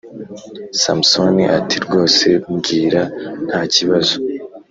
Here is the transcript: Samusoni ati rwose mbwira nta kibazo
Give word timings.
Samusoni 0.81 1.43
ati 1.57 1.77
rwose 1.85 2.25
mbwira 2.55 3.01
nta 3.47 3.61
kibazo 3.73 4.15